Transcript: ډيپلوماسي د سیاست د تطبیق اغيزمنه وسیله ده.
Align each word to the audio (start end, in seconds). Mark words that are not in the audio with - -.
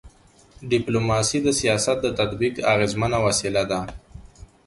ډيپلوماسي 0.71 1.39
د 1.43 1.47
سیاست 1.59 1.97
د 2.01 2.07
تطبیق 2.19 2.53
اغيزمنه 2.73 3.17
وسیله 3.27 3.63
ده. 3.71 3.81